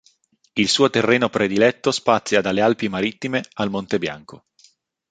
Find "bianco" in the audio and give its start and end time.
3.99-4.45